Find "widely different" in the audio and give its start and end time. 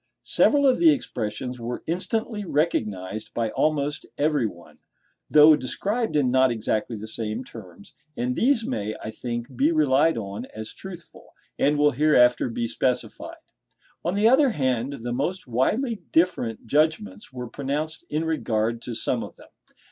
15.45-16.65